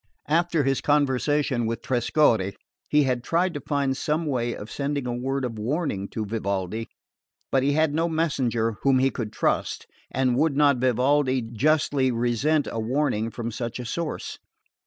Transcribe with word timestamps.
After 0.27 0.63
his 0.63 0.81
conversation 0.81 1.67
with 1.67 1.83
Trescorre 1.83 2.53
he 2.89 3.03
had 3.03 3.23
tried 3.23 3.53
to 3.53 3.61
find 3.61 3.95
some 3.95 4.25
way 4.25 4.55
of 4.55 4.71
sending 4.71 5.05
a 5.05 5.13
word 5.13 5.45
of 5.45 5.59
warning 5.59 6.07
to 6.07 6.25
Vivaldi; 6.25 6.89
but 7.51 7.61
he 7.61 7.73
had 7.73 7.93
no 7.93 8.09
messenger 8.09 8.77
whom 8.81 8.97
he 8.97 9.11
could 9.11 9.31
trust; 9.31 9.85
and 10.09 10.35
would 10.35 10.57
not 10.57 10.77
Vivaldi 10.77 11.43
justly 11.43 12.09
resent 12.09 12.67
a 12.71 12.79
warning 12.79 13.29
from 13.29 13.51
such 13.51 13.77
a 13.79 13.85
source? 13.85 14.39